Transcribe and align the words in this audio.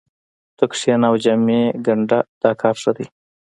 ته 0.57 0.63
کښېنه 0.71 1.05
او 1.09 1.15
جامې 1.23 1.61
ګنډه 1.85 2.19
دا 2.41 2.51
کار 2.61 2.75
ښه 2.81 2.91
دی 2.97 3.05